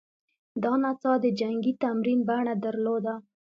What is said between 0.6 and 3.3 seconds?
دا نڅا د جنګي تمرین بڼه درلوده